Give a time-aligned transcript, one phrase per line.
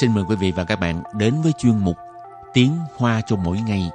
[0.00, 1.96] Xin mời quý vị và các bạn đến với chuyên mục
[2.54, 3.90] Tiếng Hoa cho mỗi ngày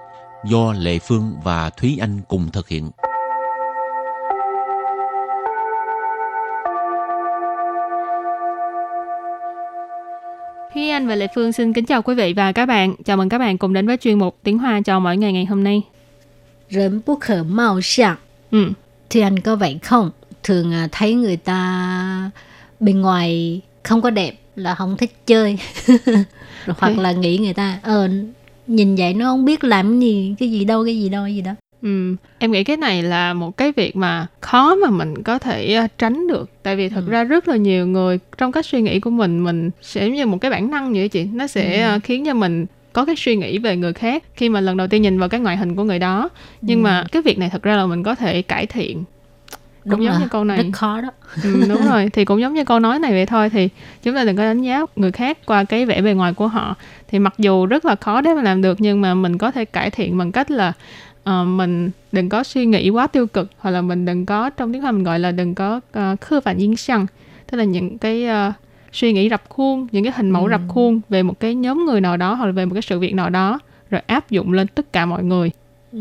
[0.45, 2.91] do Lệ Phương và Thúy Anh cùng thực hiện.
[10.73, 12.95] Thúy Anh và Lệ Phương xin kính chào quý vị và các bạn.
[13.05, 15.45] Chào mừng các bạn cùng đến với chuyên mục Tiếng Hoa cho mỗi ngày ngày
[15.45, 15.81] hôm nay.
[16.69, 18.17] Rỉnh bất khở mạo xạng.
[18.51, 18.71] Ừ.
[19.09, 20.11] Thúy Anh có vậy không?
[20.43, 22.31] Thường à, thấy người ta
[22.79, 25.57] bên ngoài không có đẹp là không thích chơi
[26.77, 28.09] hoặc là nghĩ người ta ờ
[28.67, 31.35] nhìn vậy nó không biết làm cái gì cái gì đâu cái gì đâu cái
[31.35, 35.23] gì đó Ừ, em nghĩ cái này là một cái việc mà khó mà mình
[35.23, 37.11] có thể ờ, tránh được tại vì thật Ừ.
[37.11, 40.37] ra rất là nhiều người trong cách suy nghĩ của mình mình sẽ như một
[40.41, 41.89] cái bản năng vậy chị nó sẽ Ừ.
[41.89, 44.87] ờ, khiến cho mình có cái suy nghĩ về người khác khi mà lần đầu
[44.87, 46.29] tiên nhìn vào cái ngoại hình của người đó
[46.61, 46.83] nhưng Ừ.
[46.83, 49.03] mà cái việc này thật ra là mình có thể cải thiện
[49.89, 50.57] cũng giống như câu này.
[50.57, 51.09] Rất khó đó.
[51.43, 52.09] Ừ, đúng rồi.
[52.13, 53.49] Thì cũng giống như câu nói này vậy thôi.
[53.49, 53.69] Thì
[54.03, 56.75] chúng ta đừng có đánh giá người khác qua cái vẻ bề ngoài của họ.
[57.07, 59.65] Thì mặc dù rất là khó để mà làm được nhưng mà mình có thể
[59.65, 60.73] cải thiện bằng cách là
[61.23, 64.73] ờ, mình đừng có suy nghĩ quá tiêu cực hoặc là mình đừng có trong
[64.73, 67.05] tiếng Hoa mình gọi là đừng có uh, khư phản yên săn
[67.51, 68.53] tức là những cái ờ,
[68.93, 70.49] suy nghĩ rập khuôn những cái hình mẫu Ừ.
[70.51, 72.99] rập khuôn về một cái nhóm người nào đó hoặc là về một cái sự
[72.99, 75.51] việc nào đó rồi áp dụng lên tất cả mọi người.
[75.91, 75.99] Ừ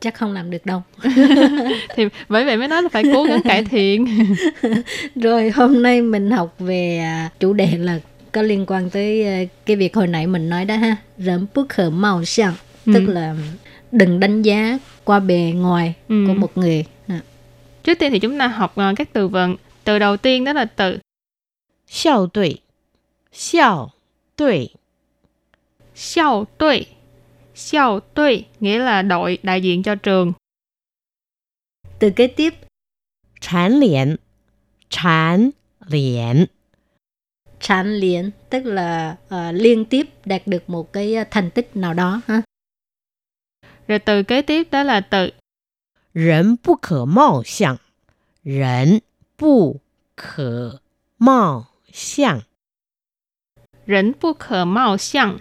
[0.00, 0.82] chắc không làm được đâu.
[1.94, 4.06] Thì bởi vậy mới nói là phải cố gắng cải thiện.
[5.14, 8.00] Rồi hôm nay mình học về à, chủ đề là
[8.32, 11.68] có liên quan tới à, cái việc hồi nãy mình nói đó ha rớm bước
[11.68, 12.52] khởi màu sao
[12.86, 12.92] ừ.
[12.94, 13.34] tức là
[13.92, 16.24] đừng đánh giá qua bề ngoài ừ.
[16.26, 16.84] của một người.
[17.08, 17.20] Dạ.
[17.84, 19.56] Trước tiên thì chúng ta học à, các từ vựng.
[19.84, 20.98] Từ đầu tiên đó là từ
[21.86, 22.58] xiao tuổi
[23.32, 23.90] xiao
[24.36, 24.68] tuổi
[25.94, 26.86] xiao tuổi
[27.58, 30.32] Xiao Tui nghĩa là đội đại diện cho trường.
[31.98, 32.54] Từ kế tiếp,
[33.40, 34.16] Chán liền.
[34.88, 35.50] Chán
[35.86, 36.46] liền.
[37.60, 41.94] Chán liền tức là uh, liên tiếp đạt được một cái ờ, thành tích nào
[41.94, 42.42] đó ha.
[43.88, 45.30] Rồi từ kế tiếp đó là từ.
[46.14, 47.76] Rẫn bù khở mạo xiang.
[48.44, 48.98] Rẫn
[49.38, 49.80] bù
[50.16, 50.78] khở
[51.18, 52.40] mạo xiang.
[53.86, 55.38] Rẫn bù khở mạo xiang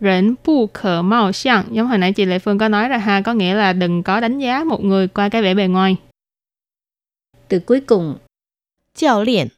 [0.00, 1.64] rèn bu khờ mau xiang.
[1.70, 4.20] Giống hồi nãy chị Lệ Phương có nói là ha, có nghĩa là đừng có
[4.20, 5.96] đánh giá một người qua cái vẻ bề ngoài.
[7.48, 8.16] Từ cuối cùng,
[8.94, 9.48] giáo luyện,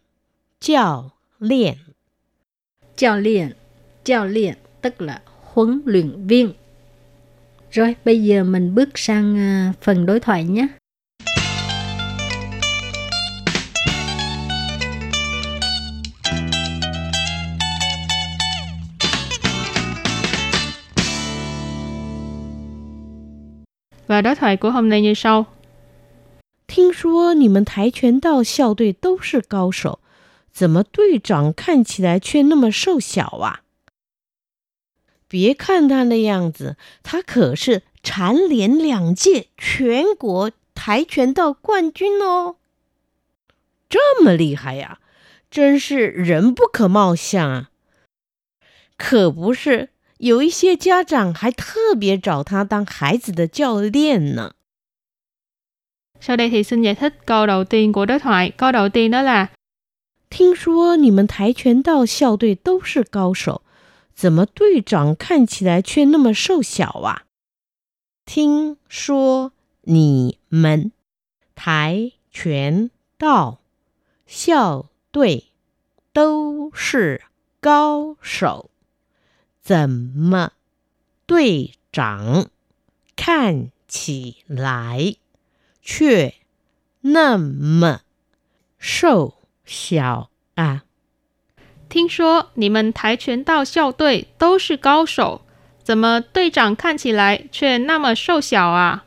[0.61, 1.75] giáo luyện.
[2.97, 3.53] Giáo luyện,
[4.05, 6.53] giáo luyện tức là huấn luyện viên.
[7.71, 10.67] Rồi bây giờ mình bước sang à, phần đối thoại nhé.
[24.11, 25.47] Và đối thoại của hôm nay như sau.
[26.67, 30.01] 听说你们跆拳道校队都是高手，
[30.51, 33.61] 怎么队长看起来却那么瘦小啊？
[35.29, 42.57] 别看他那样子，他可是蝉联两届全国跆拳道冠军哦，
[43.89, 44.99] 这么厉害呀、
[45.53, 47.71] 真是人不可貌相啊！
[48.97, 54.54] 可不是，有一些家长还特别找他当孩子的教练呢。
[56.20, 58.52] Sau đây thì xin giải thích câu đầu tiên của đối thoại.
[58.58, 59.50] Câu đầu tiên đó là
[60.30, 63.62] 听说你们跆拳道校队都是高手，
[64.16, 67.24] 怎么队长看起来却那么瘦小啊？
[68.26, 70.92] 听说你们
[71.54, 73.60] 跆拳道
[74.26, 75.46] 校队
[76.12, 77.22] 都是
[77.62, 78.69] 高手，
[79.62, 80.52] 怎么
[81.26, 82.48] 队长
[83.16, 85.16] 看起来
[85.82, 86.34] 却
[87.02, 88.02] 那么
[88.80, 90.84] 瘦小啊？
[91.90, 95.42] 听说你们跆拳道校队都是高手，
[95.84, 99.06] 怎么队长看起来却那么瘦小啊？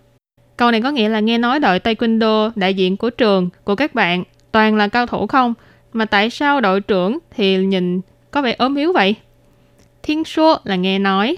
[0.57, 3.95] Câu này có nghĩa là nghe nói đội Taekwondo đại diện của trường của các
[3.95, 5.55] bạn toàn là cao thủ không?
[5.93, 8.01] Mà tại sao đội trưởng thì nhìn
[8.31, 9.15] có vẻ ốm yếu vậy?
[10.04, 11.38] 听说 là là nghe nói.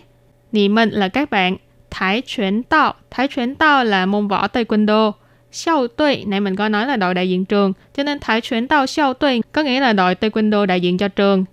[0.51, 1.57] Nì mình là các bạn.
[1.91, 2.93] Thái chuyển tạo.
[3.11, 5.11] Thái chuyển tạo là môn võ Taekwondo.
[5.51, 7.73] Xiao tuệ, này mình có nói là đội đại diện trường.
[7.97, 11.07] Cho nên Thái chuyển tạo xiao tuệ có nghĩa là đội Taekwondo đại diện cho
[11.07, 11.45] trường.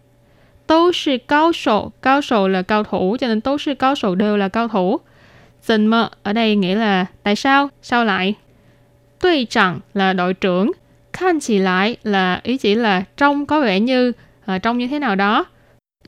[0.66, 1.92] Tố sư cao sổ.
[2.02, 5.00] Cao sổ là cao thủ, cho nên tố sư cao sổ đều là cao thủ.
[5.62, 7.68] Dần mơ ở đây nghĩa là tại sao?
[7.82, 8.34] Sao lại?
[9.22, 10.72] tuy chẳng là đội trưởng.
[11.12, 14.12] Khan chỉ lại là ý chỉ là trông có vẻ như
[14.54, 15.44] uh, trông như thế nào đó.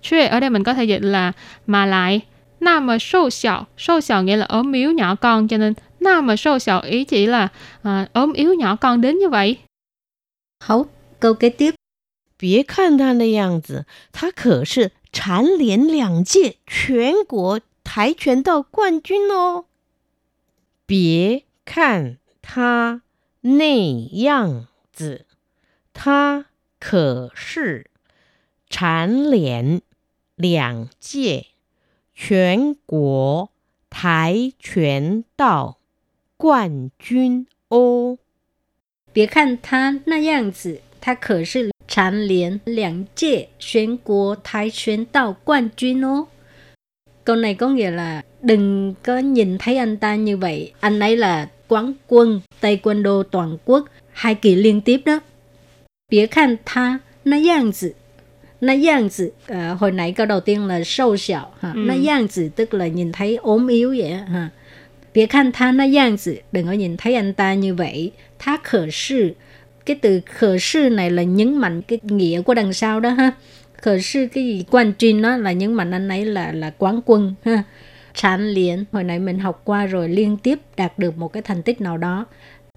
[0.04, 1.32] Chuyện ở đây mình có thể dịch là
[1.68, 2.22] mà lại.
[2.60, 3.68] Nà mà sâu xảo.
[3.78, 5.48] Sâu xảo nghĩa là ốm yếu nhỏ con.
[5.48, 7.48] Cho nên nà mà sâu xảo ý chỉ là
[7.84, 9.58] à, ốm yếu nhỏ con đến như vậy.
[10.60, 10.88] hấu
[11.20, 11.76] câu kế tiếp
[12.38, 19.66] 别看他那样子，他可是 蝉联两届全国跆拳道冠军哦。
[20.86, 23.02] 别看他
[23.42, 25.26] 那样子，
[25.94, 26.46] 他
[26.80, 27.90] 可是
[28.70, 29.82] 蝉联
[30.36, 31.46] 两届
[32.16, 33.50] 全国
[33.90, 35.78] 跆拳道
[36.38, 38.18] 冠军哦。
[39.12, 46.28] 别看他那样子，他可是蝉联两届全国跆拳道冠军哦.
[47.24, 50.74] Câu này có nghĩa là đừng có nhìn thấy anh ta như vậy.
[50.80, 55.20] Anh ấy là quán quân Taekwondo toàn quốc hai kỳ liên tiếp đó.
[56.10, 57.94] Bia khan tha nó dạng tử.
[58.64, 59.32] Nó dạng tử.
[59.48, 61.52] À, hồi nãy câu đầu tiên là sâu xảo.
[61.60, 61.72] Ha.
[61.76, 61.80] Ừ.
[61.80, 64.12] Nó dạng tử tức là nhìn thấy ốm yếu vậy.
[64.12, 64.50] á, Ha.
[65.14, 66.38] Bia khan tha nó dạng tử.
[66.52, 68.12] Đừng có nhìn thấy anh ta như vậy.
[68.40, 69.32] Tha khở sư.
[69.86, 73.32] Cái từ khở sư này là nhấn mạnh cái nghĩa của đằng sau đó ha.
[73.82, 77.02] Khở sư cái gì quan trinh đó là nhấn mạnh anh ấy là là quán
[77.06, 77.64] quân ha.
[78.14, 81.64] Trán liền hồi nãy mình học qua rồi liên tiếp đạt được một cái thành
[81.64, 82.26] tích nào đó.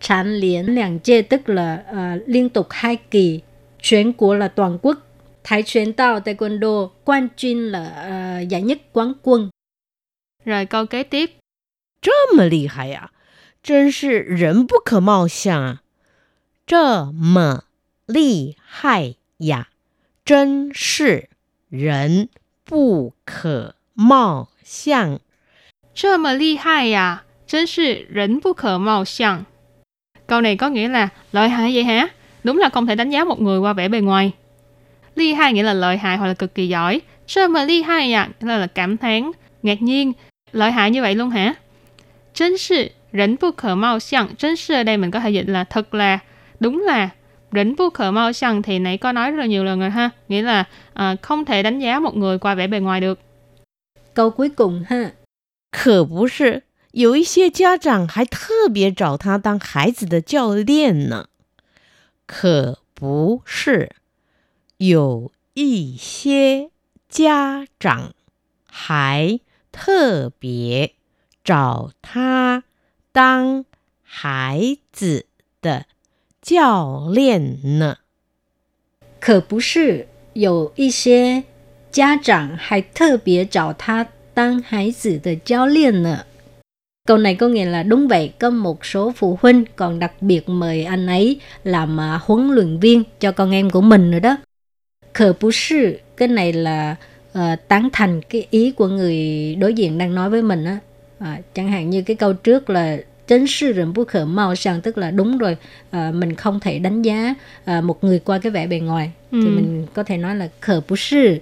[0.01, 3.41] Trán liền两届 tức là ờ, liên tục hai kỳ.
[3.83, 4.99] 全国là toàn quốc.
[5.47, 9.51] Thái truyền đạo taekwondo quan trinh là ờ, giải nhất quán quân.
[10.45, 11.31] Rồi câu kế tiếp.
[12.01, 13.13] 这么厉害呀、
[13.63, 15.83] 真是人不可貌相啊！
[16.67, 17.63] 这么
[18.07, 19.69] 厉害呀，
[20.25, 21.29] 真是
[21.69, 22.29] 人
[22.65, 25.21] 不可貌相。
[25.95, 29.45] 这么厉害呀，真是人不可貌相.
[30.27, 32.09] Câu này có nghĩa là lợi hại vậy hả?
[32.45, 34.33] Đúng là không thể đánh giá một người qua vẻ bề ngoài.
[35.17, 37.01] Ly hai nghĩa là lợi hại hoặc là cực kỳ giỏi.
[37.27, 38.29] Sao mà ly hai à?
[38.41, 39.31] Nghĩa là, là cảm thán,
[39.63, 40.13] ngạc nhiên.
[40.53, 41.55] Lợi hại như vậy luôn hả?
[42.35, 46.19] 真是人不可貌相.真是ở đây mình có thể dịch là thật là,
[46.61, 47.11] đúng là.
[47.55, 50.11] Rỉnh bu khờ mau săn thì nãy có nói rất là nhiều lần rồi ha.
[50.29, 53.21] Nghĩa là à, không thể đánh giá một người qua vẻ bề ngoài được.
[54.15, 55.11] Câu cuối cùng ha.
[55.71, 56.63] 可不是，
[56.93, 61.27] 有一些家长还特别找他当孩子的教练呢。
[62.27, 63.91] 可不是，
[64.77, 66.71] 有一些
[67.09, 68.15] 家长
[68.67, 69.39] 还
[69.71, 70.95] 特别
[71.45, 72.65] 找他
[73.13, 73.65] 当
[74.03, 75.27] 孩子
[75.61, 75.87] 的
[76.41, 77.99] 教练呢。
[79.21, 81.45] 可不是有一些
[81.91, 86.25] 家长还特别找他当孩子的教练呢。
[87.07, 90.85] Câu này có nghĩa là đúng vậy, có một số phụ huynh còn đặc biệt mời
[90.85, 94.37] anh ấy làm à, huấn luyện viên cho con em của mình nữa đó.
[95.18, 96.96] khờ bú sư cái này là
[97.38, 100.80] uh, tán thành cái ý của người đối diện đang nói với mình á.
[101.20, 102.98] À, chẳng hạn như cái câu trước là
[103.28, 105.58] chính sư rừng bú khở mau sang tức là đúng rồi
[105.92, 107.36] à, mình không thể đánh giá
[107.66, 109.12] à, một người qua cái vẻ bề ngoài.
[109.32, 109.40] Ừ.
[109.44, 111.38] thì mình có thể nói là khở bú sư.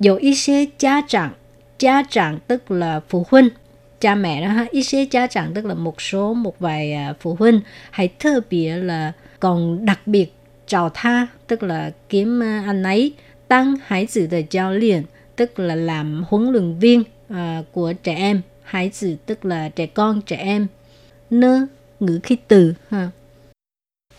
[0.00, 1.32] Dù ý xế cha trạng
[1.78, 3.48] cha trạng tức là phụ huynh.
[4.00, 7.14] Cha mẹ đó ha ý xế cha trạng tức là một số một vài à,
[7.20, 7.60] phụ huynh.
[7.90, 10.32] Hay thơ bìa là còn đặc biệt
[10.70, 13.12] chào tha tức là kiếm à, anh ấy
[13.48, 15.02] tăng hải tử de giáo liền
[15.36, 17.00] tức là làm huấn luyện viên
[17.32, 17.36] uh,
[17.72, 18.40] của trẻ em.
[18.62, 20.66] Hải tử tức là trẻ con trẻ em.
[21.30, 21.66] Nơ
[22.00, 23.10] ngữ khí từ ha.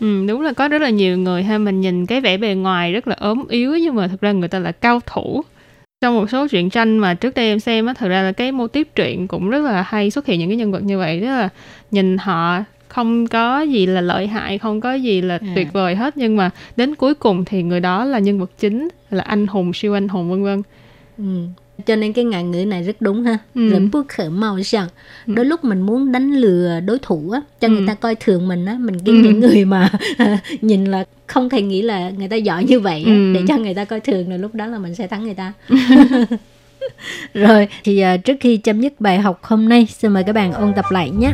[0.00, 2.92] Ừ, đúng là có rất là nhiều người ha mình nhìn cái vẻ bề ngoài
[2.92, 5.42] rất là ốm yếu nhưng mà thực ra người ta là cao thủ.
[6.00, 8.52] Trong một số truyện tranh mà trước đây em xem á thực ra là cái
[8.52, 11.20] mô típ truyện cũng rất là hay xuất hiện những cái nhân vật như vậy.
[11.20, 11.48] Đó là
[11.90, 15.52] nhìn họ không có gì là lợi hại không có gì là À.
[15.54, 18.88] tuyệt vời hết nhưng mà đến cuối cùng thì người đó là nhân vật chính
[19.10, 20.62] là anh hùng siêu anh hùng vân vân
[21.18, 21.24] Ừ.
[21.86, 23.38] Cho nên cái ngạn ngữ này rất đúng ha.
[23.54, 23.68] Ừ.
[23.68, 24.88] Lẫn bức khởi màu rằng
[25.26, 25.34] Ừ.
[25.34, 27.72] đôi lúc mình muốn đánh lừa đối thủ á, cho Ừ.
[27.72, 29.28] người ta coi thường mình á, mình kiếm Ừ.
[29.28, 29.90] những người mà
[30.60, 33.32] nhìn là không thể nghĩ là người ta giỏi như vậy á, Ừ.
[33.34, 35.52] để cho người ta coi thường rồi lúc đó là mình sẽ thắng người ta.
[37.34, 40.52] rồi thì à, trước khi chấm dứt bài học hôm nay, xin mời các bạn
[40.52, 41.32] ôn tập lại nhé.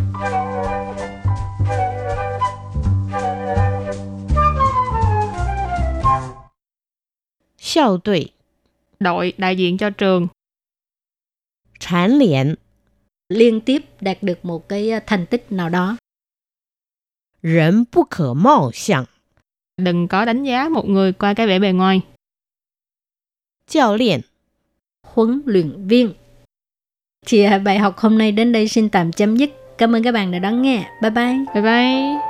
[7.67, 8.31] 校队
[8.99, 10.27] đội đại diện cho trường
[11.79, 12.55] 蝉联
[13.29, 15.97] Liên tiếp đạt được một cái à, thành tích nào đó.
[17.41, 19.05] 人不可貌相，
[19.77, 22.01] đừng có đánh giá một người qua cái vẻ bề ngoài
[23.67, 24.21] 教练
[25.03, 26.13] huấn luyện viên.
[27.25, 29.49] Thì à, bài học hôm nay đến đây xin tạm chấm dứt.
[29.77, 30.89] Cảm ơn các bạn đã đón nghe.
[31.01, 31.37] Bye bye.
[31.53, 32.26] bye bye